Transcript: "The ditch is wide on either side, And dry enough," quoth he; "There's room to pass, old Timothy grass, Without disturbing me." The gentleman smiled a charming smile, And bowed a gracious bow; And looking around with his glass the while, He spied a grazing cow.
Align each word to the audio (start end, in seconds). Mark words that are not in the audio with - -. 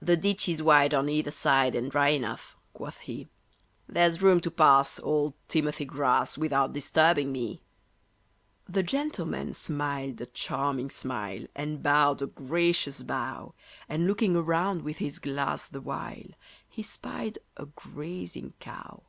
"The 0.00 0.16
ditch 0.16 0.48
is 0.48 0.62
wide 0.62 0.94
on 0.94 1.10
either 1.10 1.30
side, 1.30 1.74
And 1.74 1.90
dry 1.90 2.08
enough," 2.08 2.56
quoth 2.72 2.96
he; 3.00 3.28
"There's 3.86 4.22
room 4.22 4.40
to 4.40 4.50
pass, 4.50 4.98
old 4.98 5.34
Timothy 5.48 5.84
grass, 5.84 6.38
Without 6.38 6.72
disturbing 6.72 7.30
me." 7.30 7.60
The 8.66 8.82
gentleman 8.82 9.52
smiled 9.52 10.18
a 10.22 10.24
charming 10.24 10.88
smile, 10.88 11.44
And 11.54 11.82
bowed 11.82 12.22
a 12.22 12.26
gracious 12.28 13.02
bow; 13.02 13.52
And 13.86 14.06
looking 14.06 14.34
around 14.34 14.80
with 14.80 14.96
his 14.96 15.18
glass 15.18 15.66
the 15.66 15.82
while, 15.82 16.28
He 16.66 16.82
spied 16.82 17.38
a 17.58 17.66
grazing 17.66 18.54
cow. 18.60 19.02